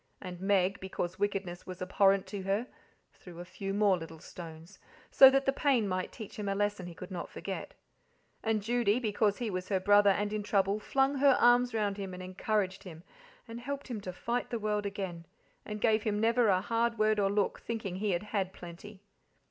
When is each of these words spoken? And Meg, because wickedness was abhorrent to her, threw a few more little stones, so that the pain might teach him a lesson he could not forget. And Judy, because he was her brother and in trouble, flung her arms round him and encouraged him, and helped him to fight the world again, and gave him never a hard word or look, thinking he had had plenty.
And 0.19 0.41
Meg, 0.41 0.79
because 0.79 1.19
wickedness 1.19 1.67
was 1.67 1.79
abhorrent 1.79 2.25
to 2.25 2.41
her, 2.41 2.65
threw 3.13 3.39
a 3.39 3.45
few 3.45 3.71
more 3.71 3.95
little 3.99 4.17
stones, 4.17 4.79
so 5.11 5.29
that 5.29 5.45
the 5.45 5.53
pain 5.53 5.87
might 5.87 6.11
teach 6.11 6.37
him 6.39 6.49
a 6.49 6.55
lesson 6.55 6.87
he 6.87 6.95
could 6.95 7.11
not 7.11 7.29
forget. 7.29 7.75
And 8.41 8.63
Judy, 8.63 8.97
because 8.99 9.37
he 9.37 9.51
was 9.51 9.69
her 9.69 9.79
brother 9.79 10.09
and 10.09 10.33
in 10.33 10.41
trouble, 10.41 10.79
flung 10.79 11.19
her 11.19 11.37
arms 11.39 11.75
round 11.75 11.97
him 11.97 12.15
and 12.15 12.23
encouraged 12.23 12.81
him, 12.81 13.03
and 13.47 13.59
helped 13.59 13.89
him 13.89 14.01
to 14.01 14.11
fight 14.11 14.49
the 14.49 14.57
world 14.57 14.87
again, 14.87 15.27
and 15.67 15.79
gave 15.79 16.01
him 16.01 16.19
never 16.19 16.47
a 16.47 16.61
hard 16.61 16.97
word 16.97 17.19
or 17.19 17.29
look, 17.29 17.59
thinking 17.59 17.97
he 17.97 18.09
had 18.09 18.23
had 18.23 18.53
plenty. 18.53 19.03